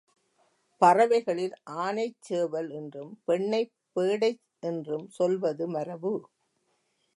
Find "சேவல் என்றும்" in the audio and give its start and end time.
2.19-3.21